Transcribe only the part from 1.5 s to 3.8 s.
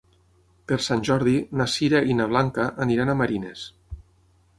na Sira i na Blanca aniran a Marines.